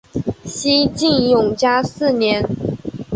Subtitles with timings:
[0.43, 2.43] 西晋永嘉四年。